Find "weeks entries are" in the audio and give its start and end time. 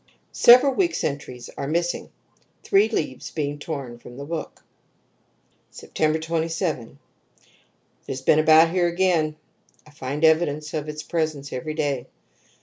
0.73-1.67